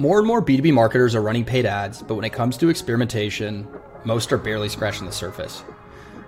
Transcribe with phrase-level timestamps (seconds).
[0.00, 3.66] More and more B2B marketers are running paid ads, but when it comes to experimentation,
[4.04, 5.64] most are barely scratching the surface.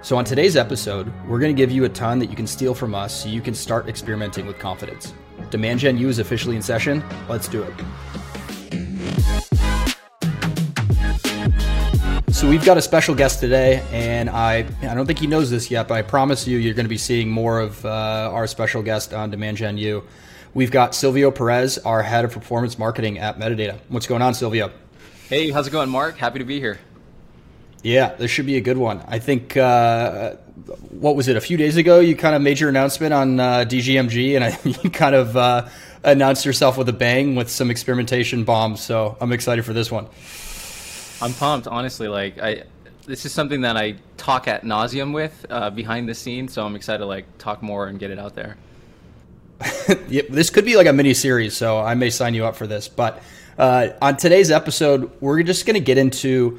[0.03, 2.75] So, on today's episode, we're going to give you a ton that you can steal
[2.75, 5.15] from us so you can start experimenting with confidence.
[5.51, 7.05] Demand Gen U is officially in session.
[7.29, 7.73] Let's do it.
[12.35, 15.71] So we've got a special guest today, and I I don't think he knows this
[15.71, 18.83] yet, but I promise you, you're going to be seeing more of uh, our special
[18.83, 20.03] guest on Demand Gen U.
[20.53, 23.79] We've got Silvio Perez, our head of performance marketing at Metadata.
[23.89, 24.73] What's going on, Silvio?
[25.29, 26.17] Hey, how's it going, Mark?
[26.17, 26.81] Happy to be here.
[27.83, 29.03] Yeah, this should be a good one.
[29.07, 30.35] I think, uh,
[30.91, 33.65] what was it, a few days ago, you kind of made your announcement on uh,
[33.67, 35.69] DGMG, and I, you kind of uh,
[36.03, 38.81] announced yourself with a bang with some experimentation bombs.
[38.81, 40.09] So I'm excited for this one.
[41.23, 42.09] I'm pumped, honestly.
[42.09, 42.65] Like, I
[43.07, 46.77] this is something that I talk at nauseum with uh, behind the scenes, so I'm
[46.77, 48.57] excited to like talk more and get it out there.
[50.09, 52.89] this could be like a mini series, so I may sign you up for this.
[52.89, 53.23] But
[53.59, 56.59] uh, on today's episode, we're just going to get into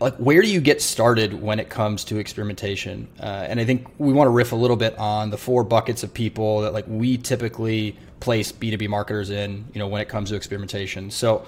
[0.00, 3.08] like where do you get started when it comes to experimentation?
[3.20, 6.02] Uh, and I think we want to riff a little bit on the four buckets
[6.02, 10.30] of people that like we typically place B2B marketers in, you know, when it comes
[10.30, 11.10] to experimentation.
[11.10, 11.46] So,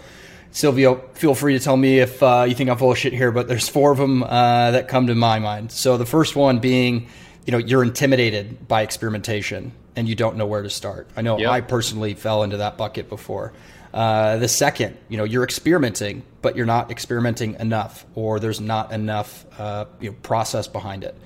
[0.51, 3.33] Silvio, feel free to tell me if uh, you think I'm full of shit here,
[3.33, 5.73] but there's four of them uh, that come to my mind.
[5.73, 7.09] So the first one being,
[7.45, 11.09] you know, you're intimidated by experimentation and you don't know where to start.
[11.17, 11.51] I know yep.
[11.51, 13.53] I personally fell into that bucket before.
[13.93, 18.93] Uh, the second, you know, you're experimenting, but you're not experimenting enough, or there's not
[18.93, 21.17] enough uh, you know, process behind it.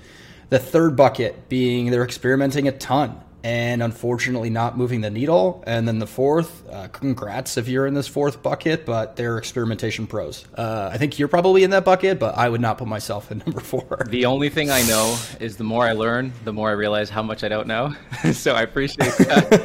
[0.51, 5.63] The third bucket being they're experimenting a ton and unfortunately not moving the needle.
[5.67, 10.07] And then the fourth, uh, congrats if you're in this fourth bucket, but they're experimentation
[10.07, 10.45] pros.
[10.57, 13.39] Uh, I think you're probably in that bucket, but I would not put myself in
[13.47, 14.07] number four.
[14.09, 17.23] The only thing I know is the more I learn, the more I realize how
[17.23, 17.95] much I don't know.
[18.33, 19.57] so I appreciate that.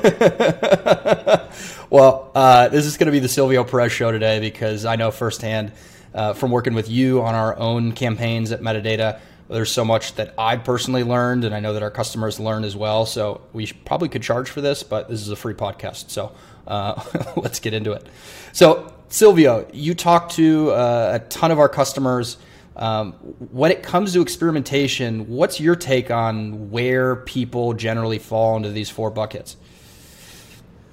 [1.90, 5.10] well, uh, this is going to be the Silvio Perez show today because I know
[5.10, 5.72] firsthand
[6.14, 10.34] uh, from working with you on our own campaigns at Metadata there's so much that
[10.38, 13.06] I personally learned, and I know that our customers learned as well.
[13.06, 16.10] So we probably could charge for this, but this is a free podcast.
[16.10, 16.32] So
[16.68, 17.02] uh,
[17.36, 18.08] let's get into it.
[18.52, 22.38] So, Silvio, you talk to uh, a ton of our customers.
[22.76, 23.14] Um,
[23.52, 28.90] when it comes to experimentation, what's your take on where people generally fall into these
[28.90, 29.58] four buckets?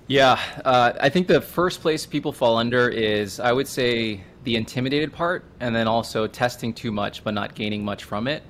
[0.06, 4.56] Yeah, uh, I think the first place people fall under is, I would say, the
[4.56, 8.42] intimidated part, and then also testing too much but not gaining much from it.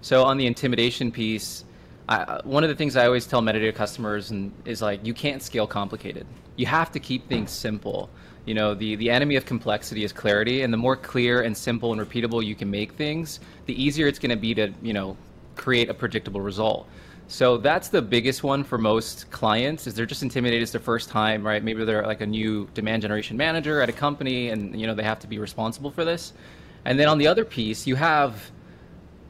[0.00, 1.64] So on the intimidation piece,
[2.08, 5.42] I, one of the things I always tell metadata customers and, is like you can't
[5.42, 6.26] scale complicated.
[6.56, 8.08] You have to keep things simple.
[8.46, 11.92] You know, the, the enemy of complexity is clarity, and the more clear and simple
[11.92, 15.16] and repeatable you can make things, the easier it's going to be to, you know,
[15.54, 16.88] create a predictable result.
[17.30, 21.10] So that's the biggest one for most clients is they're just intimidated it's their first
[21.10, 21.62] time, right?
[21.62, 25.02] Maybe they're like a new demand generation manager at a company and you know they
[25.02, 26.32] have to be responsible for this.
[26.86, 28.50] And then on the other piece, you have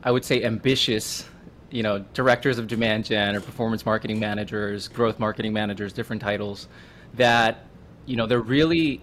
[0.04, 1.24] I would say ambitious,
[1.72, 6.68] you know, directors of demand gen or performance marketing managers, growth marketing managers, different titles
[7.14, 7.66] that
[8.06, 9.02] you know, they're really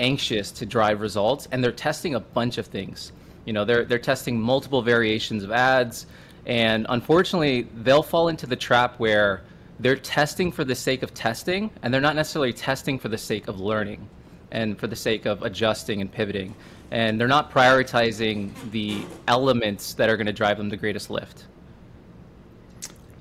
[0.00, 3.12] anxious to drive results and they're testing a bunch of things.
[3.44, 6.06] You know, they're they're testing multiple variations of ads
[6.46, 9.42] and unfortunately, they'll fall into the trap where
[9.80, 13.48] they're testing for the sake of testing, and they're not necessarily testing for the sake
[13.48, 14.08] of learning
[14.52, 16.54] and for the sake of adjusting and pivoting.
[16.90, 21.44] And they're not prioritizing the elements that are going to drive them the greatest lift.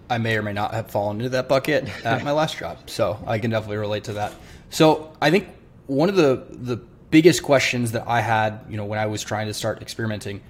[0.08, 3.20] I may or may not have fallen into that bucket at my last job, so
[3.26, 4.34] I can definitely relate to that.
[4.70, 5.50] So I think
[5.88, 6.78] one of the the
[7.10, 10.42] biggest questions that I had, you know, when I was trying to start experimenting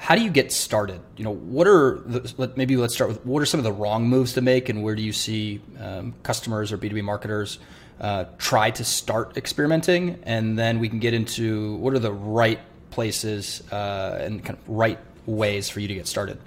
[0.00, 0.98] how do you get started?
[1.18, 4.08] You know, what are the, maybe let's start with what are some of the wrong
[4.08, 7.58] moves to make, and where do you see um, customers or B two B marketers
[8.00, 12.60] uh, try to start experimenting, and then we can get into what are the right
[12.90, 16.38] places uh, and kind of right ways for you to get started.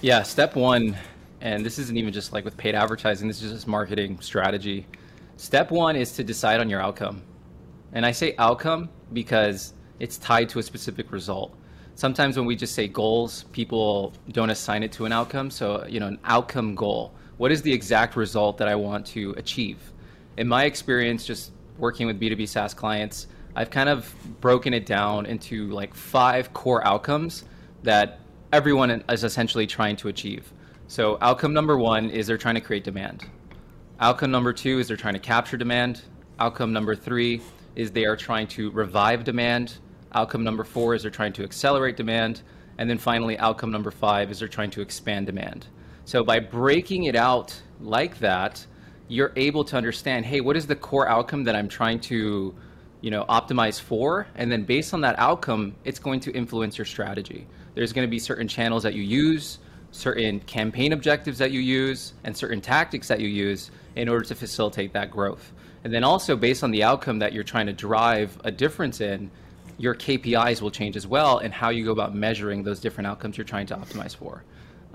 [0.00, 0.96] Yeah, step one,
[1.42, 3.28] and this isn't even just like with paid advertising.
[3.28, 4.86] This is just marketing strategy.
[5.36, 7.22] Step one is to decide on your outcome,
[7.92, 11.54] and I say outcome because it's tied to a specific result
[11.94, 15.50] sometimes when we just say goals, people don't assign it to an outcome.
[15.50, 17.12] So, you know, an outcome goal.
[17.36, 19.78] What is the exact result that I want to achieve?
[20.36, 25.26] In my experience, just working with B2B SaaS clients, I've kind of broken it down
[25.26, 27.44] into like five core outcomes
[27.82, 28.20] that
[28.52, 30.52] everyone is essentially trying to achieve.
[30.86, 33.24] So, outcome number one is they're trying to create demand.
[34.00, 36.02] Outcome number two is they're trying to capture demand.
[36.38, 37.40] Outcome number three
[37.76, 39.78] is they are trying to revive demand.
[40.14, 42.42] Outcome number four is they're trying to accelerate demand.
[42.78, 45.66] And then finally, outcome number five is they're trying to expand demand.
[46.04, 48.66] So by breaking it out like that,
[49.08, 52.54] you're able to understand hey, what is the core outcome that I'm trying to
[53.02, 56.84] you know, optimize for, and then based on that outcome, it's going to influence your
[56.84, 57.46] strategy.
[57.74, 59.58] There's going to be certain channels that you use,
[59.90, 64.34] certain campaign objectives that you use, and certain tactics that you use in order to
[64.36, 65.52] facilitate that growth.
[65.84, 69.32] And then also based on the outcome that you're trying to drive a difference in,
[69.82, 73.36] your KPIs will change as well and how you go about measuring those different outcomes
[73.36, 74.44] you're trying to optimize for.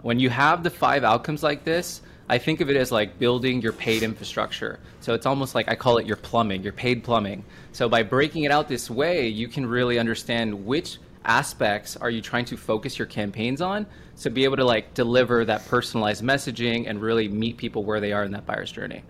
[0.01, 3.61] When you have the five outcomes like this, I think of it as like building
[3.61, 4.79] your paid infrastructure.
[5.01, 7.43] So it's almost like I call it your plumbing, your paid plumbing.
[7.73, 12.21] So by breaking it out this way, you can really understand which aspects are you
[12.21, 13.85] trying to focus your campaigns on
[14.21, 18.13] to be able to like deliver that personalized messaging and really meet people where they
[18.13, 19.03] are in that buyer's journey.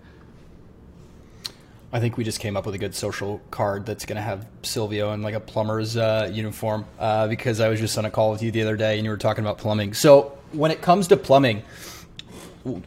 [1.90, 4.46] I think we just came up with a good social card that's going to have
[4.62, 8.30] Silvio in like a plumber's uh, uniform uh, because I was just on a call
[8.30, 9.94] with you the other day and you were talking about plumbing.
[9.94, 11.62] So when it comes to plumbing,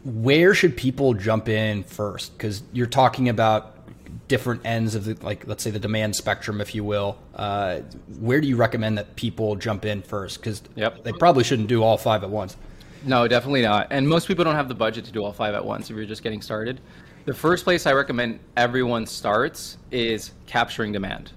[0.04, 2.36] where should people jump in first?
[2.38, 3.76] Because you're talking about
[4.28, 7.80] different ends of the like let's say the demand spectrum if you will uh,
[8.18, 11.02] where do you recommend that people jump in first because yep.
[11.04, 12.56] they probably shouldn't do all five at once
[13.04, 15.62] no definitely not and most people don't have the budget to do all five at
[15.62, 16.80] once if you're just getting started
[17.24, 21.32] the first place i recommend everyone starts is capturing demand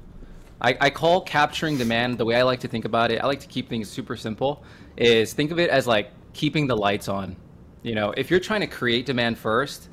[0.62, 3.42] I, I call capturing demand the way i like to think about it i like
[3.42, 4.64] to keep things super simple
[4.98, 7.36] is think of it as like keeping the lights on
[7.84, 9.90] you know if you're trying to create demand first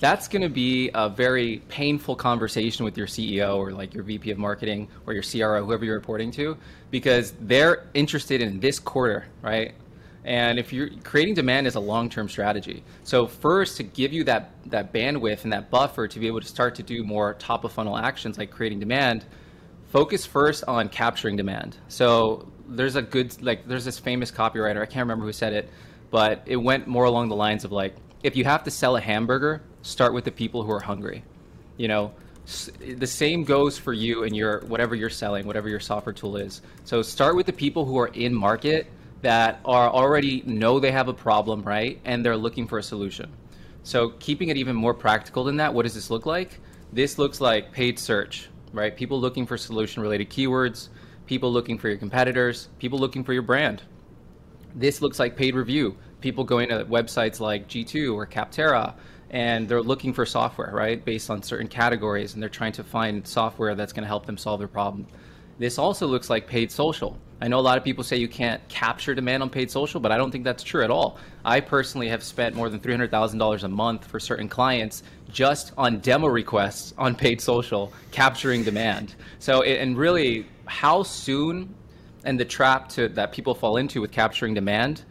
[0.00, 4.30] that's going to be a very painful conversation with your CEO or like your VP
[4.32, 6.56] of marketing or your CRO, whoever you're reporting to,
[6.90, 9.72] because they're interested in this quarter, right?
[10.24, 12.82] And if you're creating demand is a long-term strategy.
[13.02, 16.46] So first, to give you that that bandwidth and that buffer to be able to
[16.46, 19.26] start to do more top of funnel actions like creating demand,
[19.88, 21.76] focus first on capturing demand.
[21.88, 25.68] So there's a good like there's this famous copywriter I can't remember who said it,
[26.10, 29.00] but it went more along the lines of like if you have to sell a
[29.00, 31.22] hamburger, start with the people who are hungry.
[31.76, 32.12] You know,
[32.80, 36.62] the same goes for you and your whatever you're selling, whatever your software tool is.
[36.84, 38.86] So start with the people who are in market
[39.24, 42.00] that are already know they have a problem, right?
[42.04, 43.32] And they're looking for a solution.
[43.82, 46.60] So keeping it even more practical than that, what does this look like?
[46.92, 48.96] This looks like paid search, right?
[48.96, 50.88] People looking for solution related keywords,
[51.26, 53.82] people looking for your competitors, people looking for your brand.
[54.74, 58.94] This looks like paid review, people going to websites like G2 or Capterra
[59.30, 63.26] and they're looking for software, right, based on certain categories, and they're trying to find
[63.26, 65.08] software that's going to help them solve their problem.
[65.58, 67.18] This also looks like paid social.
[67.40, 70.12] I know a lot of people say you can't capture demand on paid social, but
[70.12, 71.18] I don't think that's true at all.
[71.44, 76.28] I personally have spent more than $300,000 a month for certain clients just on demo
[76.28, 79.14] requests on paid social, capturing demand.
[79.40, 81.74] So, and really, how soon
[82.24, 85.04] and the trap to, that people fall into with capturing demand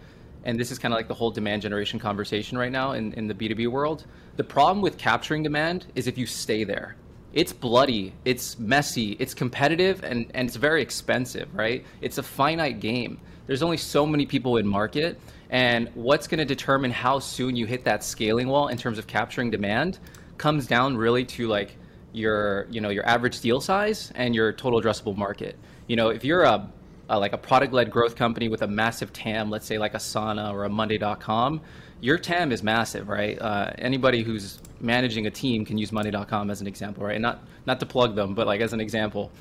[0.45, 3.27] and this is kind of like the whole demand generation conversation right now in, in
[3.27, 4.05] the B2B world.
[4.35, 6.95] The problem with capturing demand is if you stay there.
[7.33, 11.83] It's bloody, it's messy, it's competitive, and, and it's very expensive, right?
[12.01, 13.19] It's a finite game.
[13.47, 15.19] There's only so many people in market,
[15.50, 19.07] and what's going to determine how soon you hit that scaling wall in terms of
[19.07, 20.00] capturing demand
[20.38, 21.75] comes down really to like
[22.12, 25.57] your you know your average deal size and your total addressable market.
[25.88, 26.69] You know, if you're a
[27.09, 30.63] uh, like a product-led growth company with a massive TAM, let's say like Asana or
[30.63, 31.61] a Monday.com,
[32.01, 33.39] your TAM is massive, right?
[33.41, 37.19] Uh, anybody who's managing a team can use Monday.com as an example, right?
[37.19, 39.31] not not to plug them, but like as an example.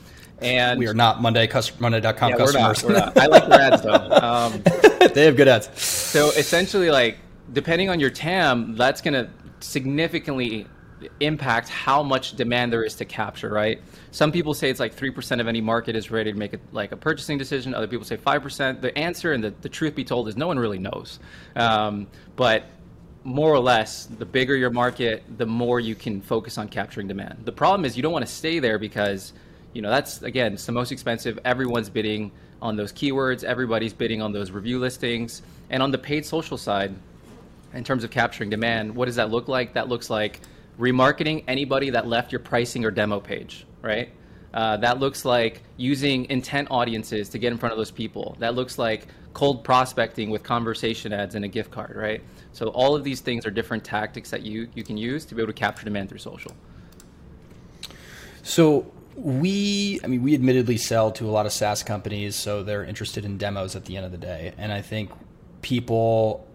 [0.40, 1.48] And we are not Monday
[1.78, 2.84] Monday.com yeah, customers.
[2.84, 3.18] We're not, we're not.
[3.18, 3.92] I like their ads though.
[4.22, 4.62] Um,
[5.14, 5.68] they have good ads.
[5.80, 7.18] So essentially, like
[7.52, 10.66] depending on your TAM, that's going to significantly
[11.20, 13.80] impact how much demand there is to capture, right?
[14.10, 16.92] Some people say it's like 3% of any market is ready to make a, like
[16.92, 17.74] a purchasing decision.
[17.74, 18.80] Other people say 5%.
[18.80, 21.18] The answer and the, the truth be told is no one really knows.
[21.56, 22.06] Um,
[22.36, 22.64] but
[23.24, 27.42] more or less, the bigger your market, the more you can focus on capturing demand.
[27.44, 29.32] The problem is you don't want to stay there because,
[29.72, 31.38] you know, that's, again, it's the most expensive.
[31.44, 33.44] Everyone's bidding on those keywords.
[33.44, 35.42] Everybody's bidding on those review listings.
[35.70, 36.94] And on the paid social side,
[37.74, 39.74] in terms of capturing demand, what does that look like?
[39.74, 40.40] That looks like
[40.78, 44.10] remarketing anybody that left your pricing or demo page, right?
[44.54, 48.36] Uh, that looks like using intent audiences to get in front of those people.
[48.38, 52.22] That looks like cold prospecting with conversation ads and a gift card, right?
[52.52, 55.40] So all of these things are different tactics that you you can use to be
[55.42, 56.52] able to capture demand through social.
[58.42, 62.84] So we, I mean, we admittedly sell to a lot of SaaS companies, so they're
[62.84, 65.10] interested in demos at the end of the day, and I think
[65.62, 66.46] people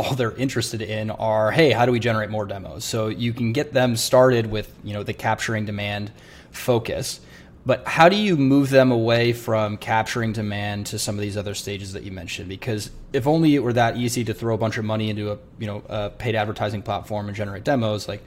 [0.00, 2.84] all they're interested in are hey how do we generate more demos?
[2.84, 6.10] So you can get them started with you know the capturing demand
[6.50, 7.20] focus.
[7.66, 11.54] But how do you move them away from capturing demand to some of these other
[11.54, 12.48] stages that you mentioned?
[12.48, 15.38] Because if only it were that easy to throw a bunch of money into a
[15.58, 18.22] you know a paid advertising platform and generate demos like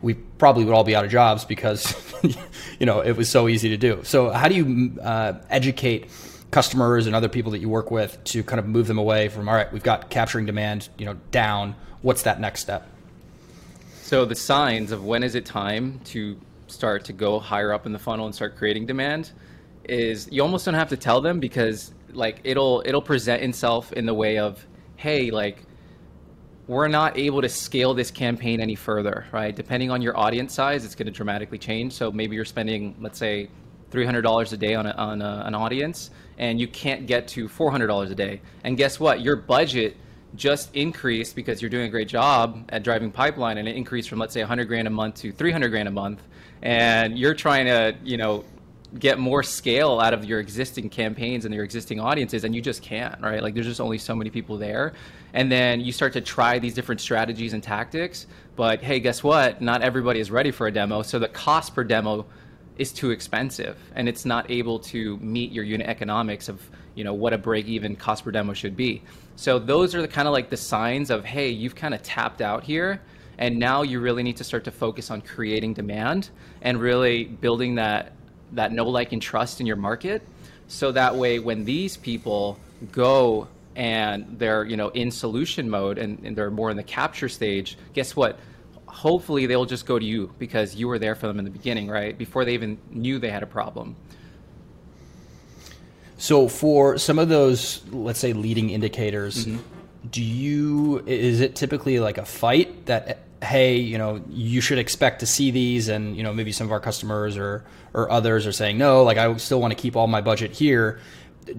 [0.00, 1.94] we probably would all be out of jobs because
[2.78, 4.00] you know it was so easy to do.
[4.04, 6.10] So how do you uh, educate
[6.50, 9.48] customers and other people that you work with to kind of move them away from
[9.48, 11.74] all right, we've got capturing demand, you know, down.
[12.02, 12.86] What's that next step?
[14.02, 17.92] So the signs of when is it time to start to go higher up in
[17.92, 19.30] the funnel and start creating demand
[19.84, 24.06] is you almost don't have to tell them because like it'll it'll present itself in
[24.06, 24.64] the way of
[24.96, 25.62] hey like
[26.66, 30.84] we're not able to scale this campaign any further right depending on your audience size
[30.84, 33.48] it's going to dramatically change so maybe you're spending let's say
[33.90, 38.10] $300 a day on, a, on a, an audience and you can't get to $400
[38.10, 38.40] a day.
[38.64, 39.20] And guess what?
[39.20, 39.96] Your budget
[40.34, 44.18] just increased because you're doing a great job at driving pipeline and it increased from
[44.18, 46.22] let's say 100 grand a month to 300 grand a month.
[46.62, 48.44] And you're trying to you know
[48.98, 52.82] get more scale out of your existing campaigns and your existing audiences and you just
[52.82, 53.42] can't right?
[53.42, 54.92] Like there's just only so many people there.
[55.32, 58.26] And then you start to try these different strategies and tactics.
[58.54, 59.60] But hey guess what?
[59.60, 62.26] Not everybody is ready for a demo so the cost per demo
[62.78, 66.60] is too expensive and it's not able to meet your unit economics of
[66.94, 69.02] you know what a break even cost per demo should be
[69.36, 72.40] so those are the kind of like the signs of hey you've kind of tapped
[72.40, 73.00] out here
[73.38, 76.28] and now you really need to start to focus on creating demand
[76.60, 78.12] and really building that
[78.52, 80.22] that know, like, and trust in your market.
[80.68, 82.58] So that way, when these people
[82.92, 87.28] go and they're you know in solution mode and, and they're more in the capture
[87.28, 88.38] stage, guess what?
[88.88, 91.88] Hopefully, they'll just go to you because you were there for them in the beginning,
[91.88, 92.16] right?
[92.16, 93.96] Before they even knew they had a problem.
[96.16, 99.60] So, for some of those, let's say, leading indicators, mm-hmm.
[100.10, 105.20] do you is it typically like a fight that hey, you know, you should expect
[105.20, 107.64] to see these, and you know, maybe some of our customers or
[107.94, 111.00] or others are saying no, like I still want to keep all my budget here.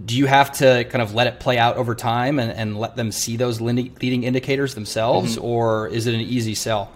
[0.05, 2.95] Do you have to kind of let it play out over time and, and let
[2.95, 5.45] them see those leading indicators themselves, mm-hmm.
[5.45, 6.91] or is it an easy sell?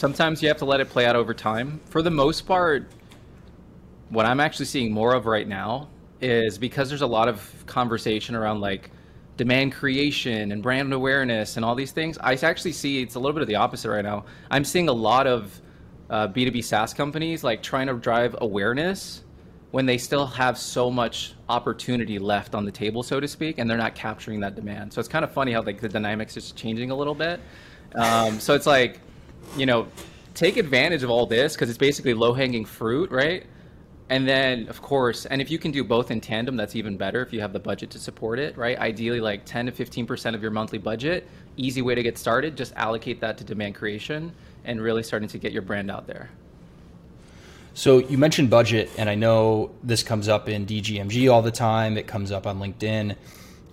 [0.00, 1.78] Sometimes you have to let it play out over time.
[1.84, 2.90] For the most part,
[4.08, 5.90] what I'm actually seeing more of right now
[6.22, 8.90] is because there's a lot of conversation around like
[9.36, 12.16] demand creation and brand awareness and all these things.
[12.16, 14.24] I actually see it's a little bit of the opposite right now.
[14.50, 15.60] I'm seeing a lot of
[16.08, 19.22] uh, B2B SaaS companies like trying to drive awareness
[19.70, 23.68] when they still have so much opportunity left on the table, so to speak, and
[23.68, 24.94] they're not capturing that demand.
[24.94, 27.38] So it's kind of funny how like the dynamics is changing a little bit.
[27.94, 28.98] Um, so it's like,
[29.56, 29.86] you know,
[30.34, 33.44] take advantage of all this because it's basically low hanging fruit, right?
[34.08, 37.22] And then, of course, and if you can do both in tandem, that's even better
[37.22, 38.76] if you have the budget to support it, right?
[38.76, 42.74] Ideally, like 10 to 15% of your monthly budget, easy way to get started, just
[42.74, 44.32] allocate that to demand creation
[44.64, 46.28] and really starting to get your brand out there.
[47.74, 51.96] So you mentioned budget, and I know this comes up in DGMG all the time,
[51.96, 53.14] it comes up on LinkedIn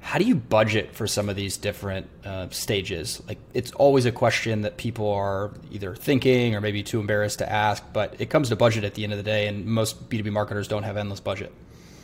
[0.01, 3.21] how do you budget for some of these different uh, stages?
[3.27, 7.51] Like, it's always a question that people are either thinking or maybe too embarrassed to
[7.51, 10.31] ask, but it comes to budget at the end of the day, and most B2B
[10.31, 11.51] marketers don't have endless budget.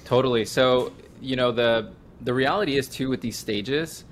[0.05, 0.45] Totally.
[0.45, 4.05] So, you know, the the reality is too with these stages,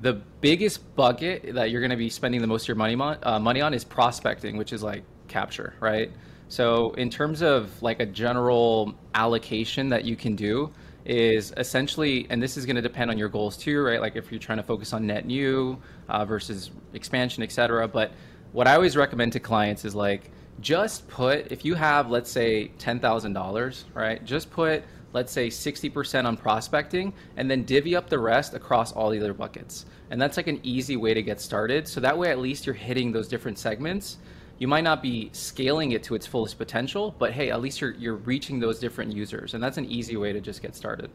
[0.00, 3.18] the biggest bucket that you're going to be spending the most of your money on,
[3.22, 6.10] uh, money on is prospecting, which is like capture, right?
[6.48, 10.72] So, in terms of like a general allocation that you can do,
[11.04, 14.00] is essentially, and this is going to depend on your goals too, right?
[14.00, 15.78] Like if you're trying to focus on net new
[16.08, 17.88] uh, versus expansion, et cetera.
[17.88, 18.12] But
[18.52, 20.30] what I always recommend to clients is like,
[20.60, 24.24] just put, if you have, let's say, $10,000, right?
[24.24, 29.10] Just put, let's say, 60% on prospecting and then divvy up the rest across all
[29.10, 29.86] the other buckets.
[30.10, 31.88] And that's like an easy way to get started.
[31.88, 34.18] So that way, at least you're hitting those different segments
[34.58, 37.92] you might not be scaling it to its fullest potential, but hey, at least you're
[37.92, 41.10] you're reaching those different users, and that's an easy way to just get started.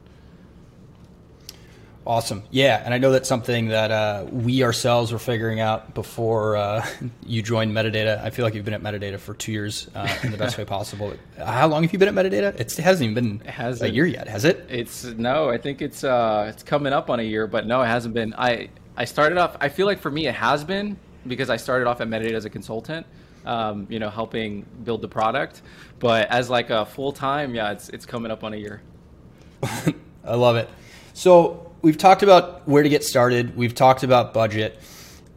[2.07, 2.43] Awesome.
[2.51, 6.87] Yeah, and I know that's something that uh, we ourselves were figuring out before uh,
[7.25, 8.23] you joined Metadata.
[8.23, 10.63] I feel like you've been at Metadata for two years uh, in the best way
[10.63, 11.11] possible.
[11.37, 12.57] How long have you been at Metadata?
[12.57, 13.91] It's, it hasn't even been hasn't.
[13.91, 14.65] a year yet, has it?
[14.69, 15.49] It's no.
[15.49, 18.33] I think it's uh, it's coming up on a year, but no, it hasn't been.
[18.37, 19.57] I I started off.
[19.59, 22.45] I feel like for me, it has been because I started off at Metadata as
[22.45, 23.05] a consultant
[23.47, 25.61] um, you know, helping build the product.
[25.99, 28.81] But as like a full time, yeah, it's it's coming up on a year.
[29.63, 30.69] I love it.
[31.13, 33.55] So we've talked about where to get started.
[33.55, 34.79] We've talked about budget.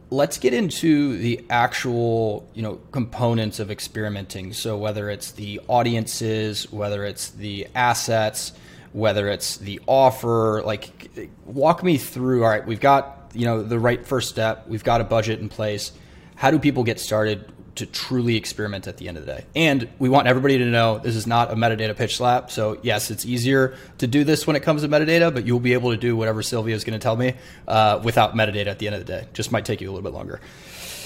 [0.09, 4.51] Let's get into the actual, you know, components of experimenting.
[4.51, 8.51] So whether it's the audiences, whether it's the assets,
[8.91, 12.43] whether it's the offer, like walk me through.
[12.43, 14.67] All right, we've got, you know, the right first step.
[14.67, 15.93] We've got a budget in place.
[16.35, 17.49] How do people get started?
[17.75, 19.45] To truly experiment at the end of the day.
[19.55, 22.51] And we want everybody to know this is not a metadata pitch slap.
[22.51, 25.73] So yes, it's easier to do this when it comes to metadata, but you'll be
[25.73, 27.33] able to do whatever Silvio is going to tell me
[27.69, 29.27] uh, without metadata at the end of the day.
[29.31, 30.41] Just might take you a little bit longer.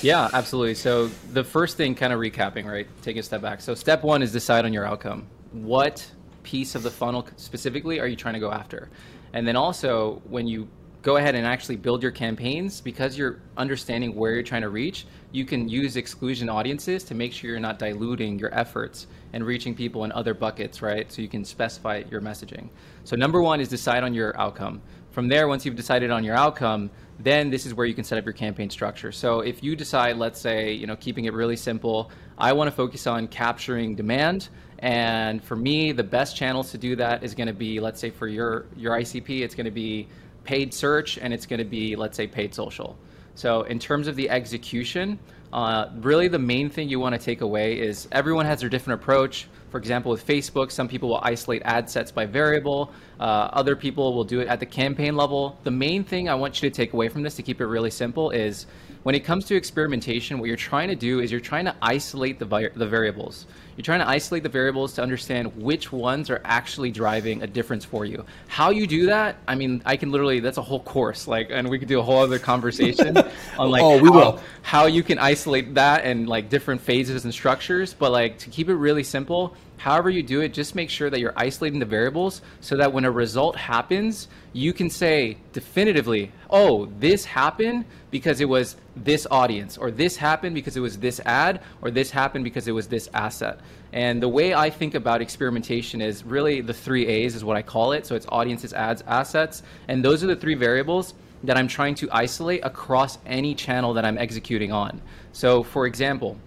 [0.02, 0.76] Yeah, absolutely.
[0.76, 2.88] So the first thing, kind of recapping, right?
[3.02, 3.62] Taking a step back.
[3.62, 5.28] So step one is decide on your outcome.
[5.52, 6.12] What
[6.44, 8.90] piece of the funnel specifically are you trying to go after?
[9.34, 10.68] And then also, when you
[11.06, 15.06] go ahead and actually build your campaigns, because you're understanding where you're trying to reach,
[15.32, 19.76] you can use exclusion audiences to make sure you're not diluting your efforts and reaching
[19.76, 21.12] people in other buckets, right?
[21.12, 22.70] So you can specify your messaging.
[23.04, 24.82] So number one is decide on your outcome.
[25.12, 28.18] From there, once you've decided on your outcome, then this is where you can set
[28.18, 29.12] up your campaign structure.
[29.12, 32.10] So if you decide, let's say, you know, keeping it really simple,
[32.40, 34.50] I want to focus on capturing demand.
[34.80, 38.10] And for me, the best channels to do that is going to be, let's say,
[38.10, 40.10] for your your ICP, it's going to be
[40.46, 42.98] paid search and it's going to be, let's say, paid social.
[43.36, 45.20] So in terms of the execution,
[45.52, 49.02] uh, really the main thing you want to take away is everyone has their different
[49.02, 49.48] approach.
[49.72, 52.92] For example, with Facebook, some people will isolate ad sets by variable.
[53.20, 55.58] Uh, other people will do it at the campaign level.
[55.64, 57.90] The main thing I want you to take away from this to keep it really
[57.90, 58.68] simple is
[59.04, 62.40] when it comes to experimentation, what you're trying to do is you're trying to isolate
[62.40, 63.46] the, vi- the variables.
[63.76, 67.84] You're trying to isolate the variables to understand which ones are actually driving a difference
[67.84, 68.26] for you.
[68.48, 71.70] How you do that, I mean, I can literally, that's a whole course, like, and
[71.70, 73.18] we could do a whole other conversation
[73.60, 74.42] on like oh, we how, will.
[74.62, 77.94] how you can isolate that and like different phases and structures.
[77.94, 81.20] But like to keep it really simple, however you do it, just make sure that
[81.20, 86.86] you're isolating the variables so that when a result happens, you can say definitively, oh,
[87.00, 91.62] this happened because it was this audience, or this happened because it was this ad,
[91.82, 93.60] or this happened because it was this asset.
[93.94, 97.62] And the way I think about experimentation is really the three A's is what I
[97.62, 98.06] call it.
[98.06, 99.64] So it's audiences, ads, assets.
[99.88, 104.06] And those are the three variables that I'm trying to isolate across any channel that
[104.06, 105.02] I'm executing on.
[105.32, 106.38] So for example,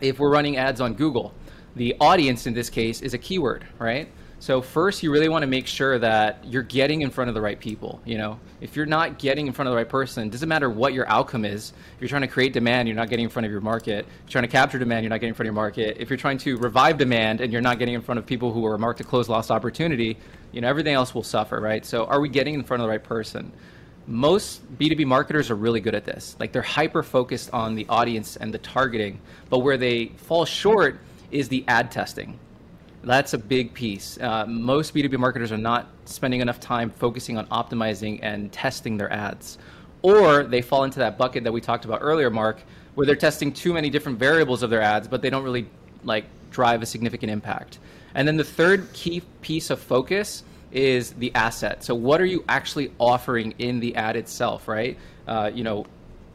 [0.00, 1.32] if we're running ads on Google,
[1.76, 4.08] the audience in this case is a keyword, right?
[4.44, 7.40] So first, you really want to make sure that you're getting in front of the
[7.40, 8.02] right people.
[8.04, 10.92] You know, if you're not getting in front of the right person, doesn't matter what
[10.92, 11.72] your outcome is.
[11.94, 14.00] If you're trying to create demand, you're not getting in front of your market.
[14.00, 15.96] If you're trying to capture demand, you're not getting in front of your market.
[15.98, 18.66] If you're trying to revive demand and you're not getting in front of people who
[18.66, 20.18] are marked to close lost opportunity,
[20.52, 21.86] you know, everything else will suffer, right?
[21.86, 23.50] So are we getting in front of the right person?
[24.06, 26.36] Most B2B marketers are really good at this.
[26.38, 31.00] Like they're hyper focused on the audience and the targeting, but where they fall short
[31.30, 32.38] is the ad testing
[33.06, 34.18] that's a big piece.
[34.20, 39.12] Uh, most B2B marketers are not spending enough time focusing on optimizing and testing their
[39.12, 39.58] ads.
[40.02, 42.60] Or they fall into that bucket that we talked about earlier, Mark,
[42.94, 45.66] where they're testing too many different variables of their ads, but they don't really
[46.02, 47.78] like drive a significant impact.
[48.14, 51.82] And then the third key piece of focus is the asset.
[51.84, 54.98] So what are you actually offering in the ad itself, right?
[55.26, 55.86] Uh, you know,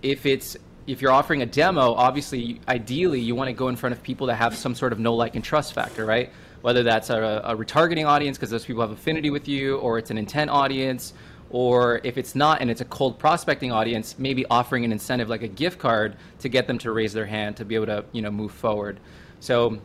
[0.01, 3.93] if it's if you're offering a demo, obviously, ideally, you want to go in front
[3.93, 6.31] of people that have some sort of no like and trust factor, right?
[6.61, 10.11] Whether that's a, a retargeting audience because those people have affinity with you, or it's
[10.11, 11.13] an intent audience,
[11.49, 15.41] or if it's not and it's a cold prospecting audience, maybe offering an incentive like
[15.41, 18.21] a gift card to get them to raise their hand to be able to you
[18.21, 18.99] know move forward.
[19.39, 19.79] So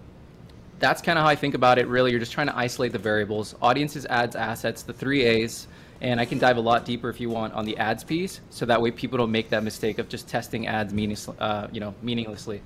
[0.79, 1.87] that's kind of how I think about it.
[1.87, 5.67] Really, you're just trying to isolate the variables, audiences, ads, assets, the three A's.
[6.01, 8.67] And I can dive a lot deeper if you want on the ads piece, so
[8.67, 11.95] that way people don't make that mistake of just testing ads meaningless, uh, you know,
[12.03, 12.61] meaninglessly.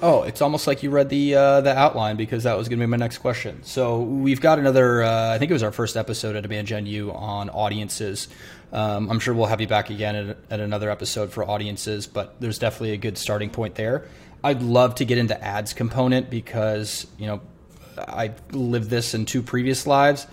[0.00, 2.86] Oh, it's almost like you read the uh, the outline because that was going to
[2.86, 3.62] be my next question.
[3.62, 5.02] So we've got another.
[5.02, 8.28] Uh, I think it was our first episode at Gen U on audiences.
[8.72, 12.40] Um, I'm sure we'll have you back again at, at, another episode for audiences, but
[12.40, 14.06] there's definitely a good starting point there.
[14.42, 17.40] I'd love to get into ads component because you know
[17.98, 20.26] I lived this in two previous lives.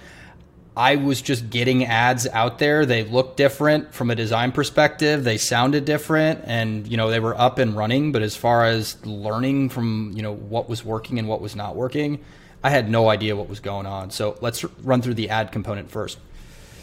[0.80, 2.86] I was just getting ads out there.
[2.86, 5.26] They looked different from a design perspective.
[5.26, 8.14] They sounded different and, you know, they were up and running.
[8.14, 11.76] But as far as learning from, you know, what was working and what was not
[11.76, 12.24] working,
[12.64, 14.10] I had no idea what was going on.
[14.10, 16.18] So let's run through the ad component first.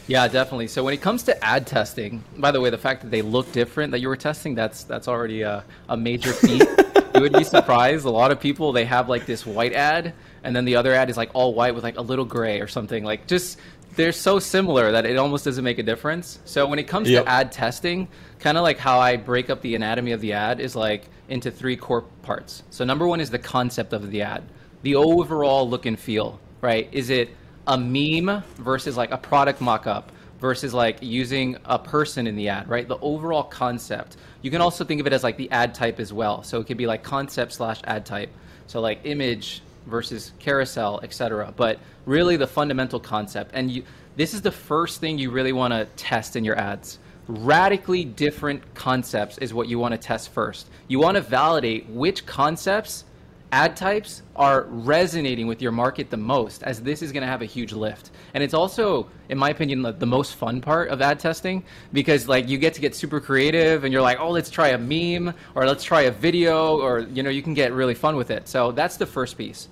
[0.09, 0.69] Yeah, definitely.
[0.69, 3.51] So when it comes to ad testing, by the way, the fact that they look
[3.53, 6.69] different that you were testing, that's that's already a, a major feat.
[7.15, 8.05] you would be surprised.
[8.05, 10.13] A lot of people they have like this white ad
[10.47, 12.69] and then the other ad is like all white with like a little gray or
[12.69, 13.03] something.
[13.03, 13.59] Like just
[13.97, 16.39] they're so similar that it almost doesn't make a difference.
[16.45, 17.25] So when it comes yep.
[17.25, 20.61] to ad testing, kind of like how I break up the anatomy of the ad
[20.61, 22.63] is like into three core parts.
[22.71, 24.45] So number one is the concept of the ad,
[24.83, 26.89] the overall look and feel, right?
[26.93, 27.31] Is it
[27.67, 32.69] a meme versus like a product mock-up versus like using a person in the ad,
[32.69, 32.87] right?
[32.87, 34.19] The overall concept.
[34.43, 36.43] You can also think of it as like the ad type as well.
[36.43, 38.31] So it could be like concept slash ad type.
[38.67, 41.53] So like image, versus carousel, etc.
[41.57, 43.51] But really the fundamental concept.
[43.55, 43.85] And you,
[44.17, 46.99] this is the first thing you really want to test in your ads.
[47.29, 50.69] Radically different concepts is what you want to test first.
[50.89, 53.05] You want to validate which concepts
[53.53, 57.43] ad types are resonating with your market the most, as this is going to have
[57.43, 58.11] a huge lift.
[58.35, 62.29] And it's also, in my opinion, the, the, most fun part of ad testing because
[62.29, 65.35] like you get to get super creative and you're like, oh, let's try a meme
[65.55, 68.49] or let's try a video or you know you can get really fun with it.
[68.49, 69.69] So that's the first piece.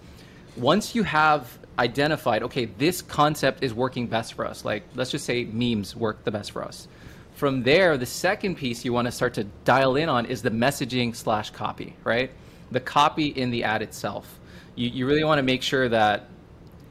[0.56, 4.64] Once you have identified, okay, this concept is working best for us.
[4.64, 6.88] Like let's just say memes work the best for us.
[7.34, 10.50] From there, the second piece you want to start to dial in on is the
[10.50, 12.30] messaging slash copy, right?
[12.74, 14.40] the copy in the ad itself.
[14.74, 16.28] You, you really want to make sure that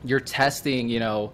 [0.03, 1.33] you're testing, you know,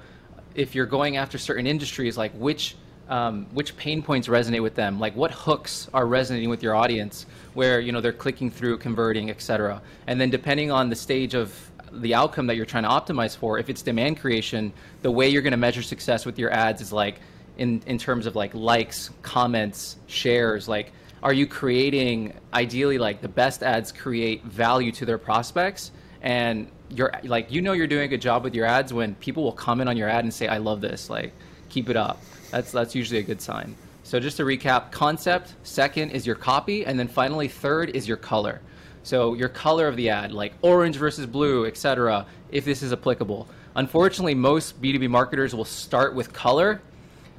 [0.56, 2.76] if you're going after certain industries, like which
[3.08, 7.26] um, which pain points resonate with them, like what hooks are resonating with your audience,
[7.56, 9.82] where you know they're clicking through, converting, etc.
[10.06, 13.60] And then depending on the stage of the outcome that you're trying to optimize for,
[13.60, 16.92] if it's demand creation, the way you're going to measure success with your ads is
[16.92, 17.20] like
[17.58, 23.28] in in terms of like likes, comments, shares, like are you creating ideally like the
[23.28, 25.92] best ads create value to their prospects?
[26.22, 29.44] And you're like you know you're doing a good job with your ads when people
[29.44, 31.32] will comment on your ad and say i love this like
[31.70, 32.22] keep it up.
[32.52, 33.76] That's that's usually a good sign.
[34.04, 38.18] So just to recap concept second is your copy and then finally third is your
[38.18, 38.60] color
[39.04, 43.48] so your color of the ad like orange versus blue etc if this is applicable
[43.76, 46.82] unfortunately most b2b marketers will start with color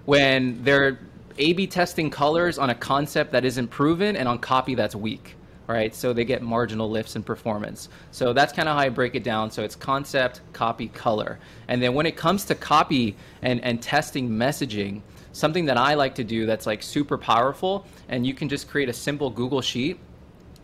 [0.04, 0.98] when they're
[1.38, 5.36] a/B testing colors on a concept that isn't proven and on copy that's weak.
[5.66, 7.90] Right, so they get marginal lifts in performance.
[8.10, 9.52] So that's kind of how I break it down.
[9.52, 11.38] So it's concept, copy, color.
[11.68, 16.16] And then when it comes to copy and, and testing messaging, something that I like
[16.16, 20.00] to do that's like super powerful, and you can just create a simple Google Sheet.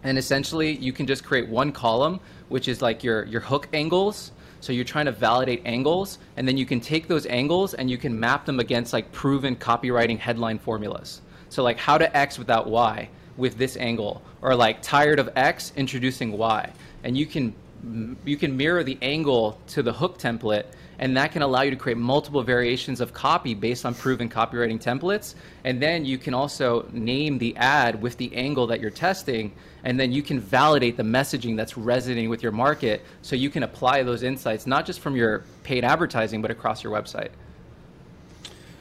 [0.07, 4.31] And essentially, you can just create one column, which is like your, your hook angles,
[4.61, 7.99] so you're trying to validate angles, and then you can take those angles and you
[7.99, 11.23] can map them against like proven copywriting headline formulas.
[11.49, 15.73] So like how to X without Y with this angle, or like tired of X,
[15.75, 17.53] introducing Y, and you can
[17.85, 20.67] mm, you can mirror the angle to the hook template
[20.99, 24.83] and that can allow you to create multiple variations of copy based on proven copywriting
[24.83, 25.35] templates.
[25.65, 29.53] And then you can also name the ad with the angle that you're testing
[29.87, 33.63] and then you can validate the messaging that's resonating with your market so you can
[33.63, 37.31] apply those insights not just from your paid advertising but across your website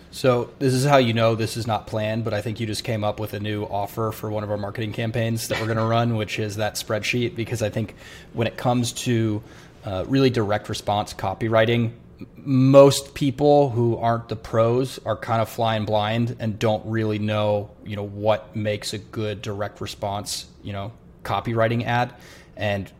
[0.09, 2.85] so this is how you know this is not planned, but I think you just
[2.85, 5.77] came up with a new offer for one of our marketing campaigns that we're going
[5.83, 7.35] to run, which is that spreadsheet.
[7.35, 7.95] Because I think
[8.31, 9.43] when it comes to
[9.83, 11.91] uh, really direct response copywriting,
[12.37, 17.69] most people who aren't the pros are kind of flying blind and don't really know,
[17.83, 20.91] you know, what makes a good direct response, you know,
[21.23, 22.13] copywriting ad.
[22.55, 22.91] And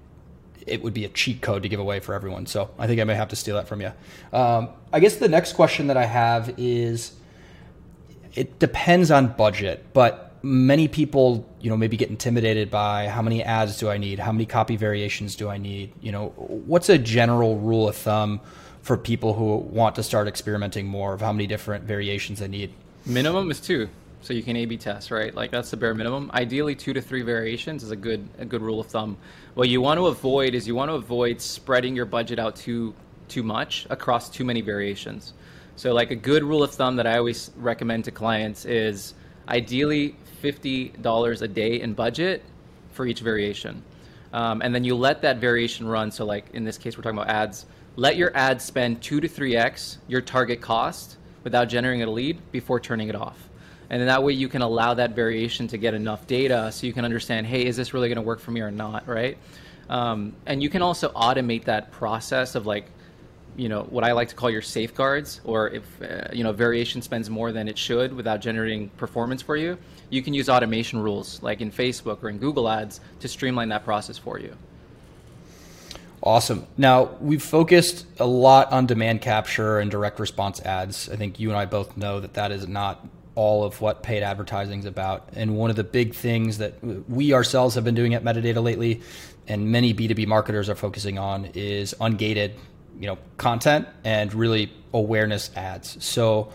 [0.65, 2.45] it would be a cheat code to give away for everyone.
[2.47, 3.91] So I think I may have to steal that from you.
[4.33, 7.13] Um, I guess the next question that I have is
[8.33, 13.43] it depends on budget, but many people, you know, maybe get intimidated by how many
[13.43, 14.19] ads do I need?
[14.19, 15.93] How many copy variations do I need?
[16.01, 18.41] You know, what's a general rule of thumb
[18.85, 22.71] for people who want to start experimenting more of how many different variations they need?
[23.07, 23.89] Minimum is two.
[24.21, 25.33] So you can A/B test, right?
[25.33, 26.29] Like that's the bare minimum.
[26.35, 29.17] Ideally, two to three variations is a good a good rule of thumb.
[29.55, 32.93] What you want to avoid is you want to avoid spreading your budget out too
[33.27, 35.33] too much across too many variations.
[35.77, 39.15] So like a good rule of thumb that I always recommend to clients is
[39.49, 42.43] ideally fifty dollars a day in budget
[42.91, 43.81] for each variation,
[44.31, 46.11] um, and then you let that variation run.
[46.11, 47.65] So like in this case, we're talking about ads.
[47.97, 52.39] Let your ad spend two to three x your target cost without generating a lead
[52.51, 53.37] before turning it off.
[53.89, 56.93] And then that way you can allow that variation to get enough data so you
[56.93, 59.37] can understand hey is this really going to work for me or not right?
[59.89, 62.87] Um, and you can also automate that process of like
[63.55, 67.01] you know what i like to call your safeguards or if uh, you know variation
[67.01, 69.77] spends more than it should without generating performance for you
[70.09, 73.85] you can use automation rules like in facebook or in google ads to streamline that
[73.85, 74.53] process for you
[76.25, 76.65] Awesome.
[76.75, 81.07] Now, we've focused a lot on demand capture and direct response ads.
[81.07, 84.23] I think you and I both know that that is not all of what paid
[84.23, 85.29] advertising is about.
[85.33, 89.03] And one of the big things that we ourselves have been doing at Metadata lately,
[89.47, 92.53] and many B2B marketers are focusing on, is ungated,
[92.99, 96.03] you know, content and really awareness ads.
[96.03, 96.51] So,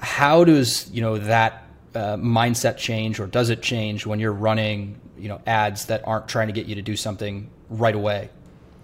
[0.00, 5.00] how does you know that uh, mindset change, or does it change when you're running,
[5.16, 8.28] you know, ads that aren't trying to get you to do something right away?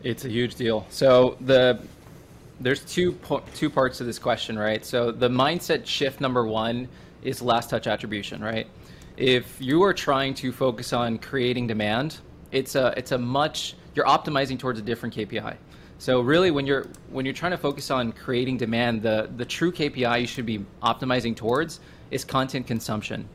[0.04, 0.86] It's a huge deal.
[0.90, 1.80] So the
[2.60, 3.18] there's two
[3.54, 4.84] two parts to this question, right?
[4.84, 6.88] So the mindset shift number one
[7.22, 8.66] is last touch attribution, right?
[9.16, 12.18] If you are trying to focus on creating demand,
[12.52, 15.56] it's a it's a much you're optimizing towards a different KPI.
[15.98, 19.72] So really, when you're when you're trying to focus on creating demand, the the true
[19.72, 23.26] KPI you should be optimizing towards is content consumption.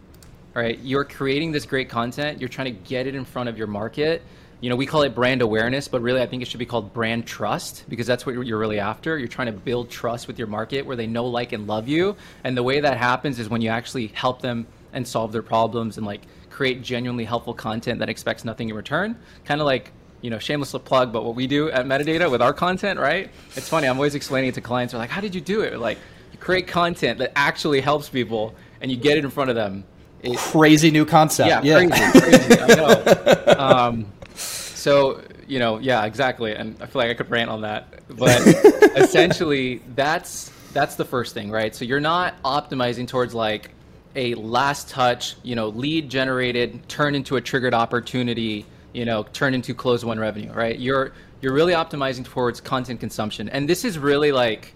[0.56, 2.40] All right, you're creating this great content.
[2.40, 4.22] You're trying to get it in front of your market
[4.62, 6.94] you know, we call it brand awareness, but really I think it should be called
[6.94, 9.18] brand trust because that's what you're really after.
[9.18, 12.18] You're trying to build trust with your market where they know, like, and love you.
[12.44, 15.98] And the way that happens is when you actually help them and solve their problems
[15.98, 19.18] and like create genuinely helpful content that expects nothing in return.
[19.46, 22.52] Kind of like, you know, shameless plug, but what we do at Metadata with our
[22.52, 23.30] content, right?
[23.56, 23.88] It's funny.
[23.88, 24.92] I'm always explaining it to clients.
[24.92, 25.80] They're like, how did you do it?
[25.80, 25.98] Like,
[26.34, 29.86] you create content that actually helps people and you get it in front of them.
[30.22, 31.48] It, crazy new concept.
[31.48, 31.88] Yeah, yeah.
[31.88, 32.62] crazy, crazy.
[32.62, 33.36] I know.
[33.60, 34.06] Um,
[34.80, 36.56] so you know, yeah, exactly.
[36.56, 38.40] And I feel like I could rant on that, but
[38.98, 41.76] essentially, that's that's the first thing, right?
[41.76, 43.72] So you're not optimizing towards like
[44.16, 49.54] a last touch, you know, lead generated, turn into a triggered opportunity, you know, turn
[49.54, 50.78] into close one revenue, right?
[50.78, 54.74] You're you're really optimizing towards content consumption, and this is really like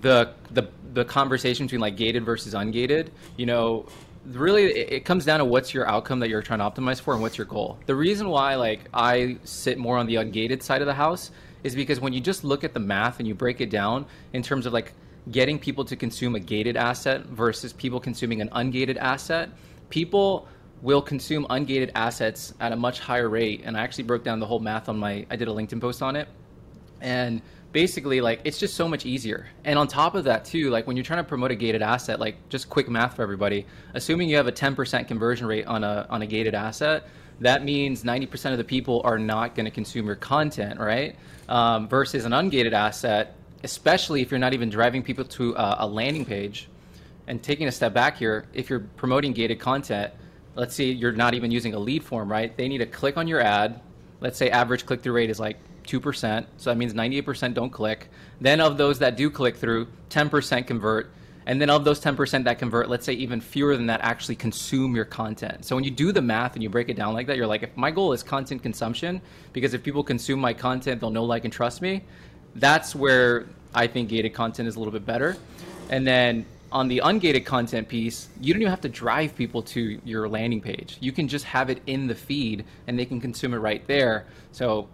[0.00, 3.08] the the the conversation between like gated versus ungated.
[3.36, 3.86] You know,
[4.26, 7.22] really it comes down to what's your outcome that you're trying to optimize for and
[7.22, 7.78] what's your goal.
[7.86, 11.30] The reason why like I sit more on the ungated side of the house
[11.62, 14.42] is because when you just look at the math and you break it down in
[14.42, 14.92] terms of like
[15.30, 19.50] getting people to consume a gated asset versus people consuming an ungated asset,
[19.88, 20.46] people
[20.82, 23.62] will consume ungated assets at a much higher rate.
[23.64, 26.02] And I actually broke down the whole math on my I did a LinkedIn post
[26.02, 26.28] on it.
[27.00, 27.40] And
[27.74, 29.46] basically like it's just so much easier.
[29.64, 32.20] And on top of that too like when you're trying to promote a gated asset
[32.20, 36.06] like just quick math for everybody assuming you have a 10% conversion rate on a
[36.08, 37.08] on a gated asset
[37.40, 41.16] that means 90% of the people are not going to consume your content right?
[41.48, 43.34] Um, versus an ungated asset
[43.64, 46.68] especially if you're not even driving people to a, a landing page.
[47.26, 50.12] And taking a step back here if you're promoting gated content
[50.54, 52.56] let's say you're not even using a lead form right?
[52.56, 53.80] They need to click on your ad.
[54.20, 56.46] Let's say average click-through rate is like 2%.
[56.56, 58.08] So that means 98% don't click.
[58.40, 61.10] Then of those that do click through, 10% convert.
[61.46, 64.96] And then of those 10% that convert, let's say even fewer than that actually consume
[64.96, 65.64] your content.
[65.64, 67.62] So when you do the math and you break it down like that, you're like,
[67.62, 69.20] if my goal is content consumption,
[69.52, 72.02] because if people consume my content, they'll know, like, and trust me.
[72.54, 75.36] That's where I think gated content is a little bit better.
[75.90, 80.00] And then on the ungated content piece, you don't even have to drive people to
[80.04, 80.98] your landing page.
[81.00, 84.26] You can just have it in the feed and they can consume it right there.
[84.50, 84.88] So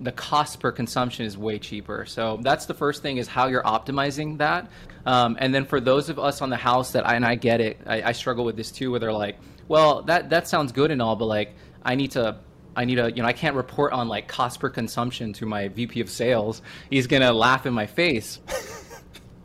[0.00, 2.06] the cost per consumption is way cheaper.
[2.06, 4.70] So that's the first thing is how you're optimizing that.
[5.06, 7.60] Um, and then for those of us on the house that I, and I get
[7.60, 10.92] it, I, I struggle with this too, where they're like, well, that, that sounds good
[10.92, 12.38] and all, but like, I need to
[12.76, 15.68] I need a, you know, I can't report on like cost per consumption to my
[15.68, 16.60] VP of sales.
[16.90, 18.40] He's gonna laugh in my face.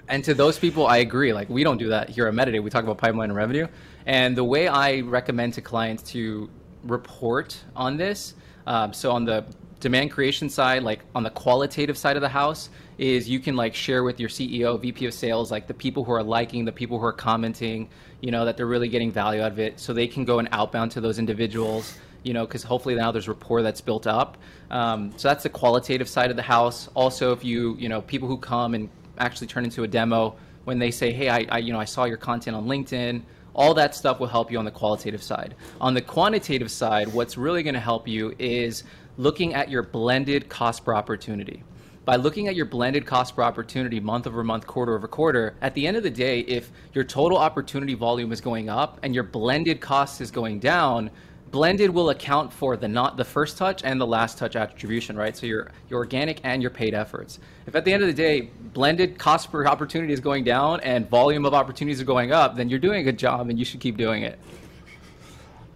[0.09, 1.33] And to those people, I agree.
[1.33, 2.61] Like we don't do that here at Metadata.
[2.61, 3.67] We talk about pipeline and revenue.
[4.07, 6.49] And the way I recommend to clients to
[6.83, 8.33] report on this,
[8.65, 9.45] um, so on the
[9.79, 13.75] demand creation side, like on the qualitative side of the house, is you can like
[13.75, 16.99] share with your CEO, VP of sales, like the people who are liking, the people
[16.99, 17.87] who are commenting,
[18.19, 20.49] you know, that they're really getting value out of it, so they can go and
[20.51, 24.37] outbound to those individuals you know, because hopefully now there's rapport that's built up.
[24.69, 26.89] Um, so that's the qualitative side of the house.
[26.93, 30.79] Also, if you, you know, people who come and actually turn into a demo when
[30.79, 33.21] they say, hey, I, I, you know, I saw your content on LinkedIn.
[33.53, 35.55] All that stuff will help you on the qualitative side.
[35.81, 38.83] On the quantitative side, what's really going to help you is
[39.17, 41.63] looking at your blended cost per opportunity.
[42.05, 45.73] By looking at your blended cost per opportunity month over month, quarter over quarter, at
[45.73, 49.25] the end of the day, if your total opportunity volume is going up and your
[49.25, 51.11] blended cost is going down,
[51.51, 55.35] blended will account for the not the first touch and the last touch attribution, right?
[55.35, 57.39] So your your organic and your paid efforts.
[57.65, 61.09] If at the end of the day blended cost per opportunity is going down and
[61.09, 63.79] volume of opportunities are going up, then you're doing a good job and you should
[63.79, 64.39] keep doing it.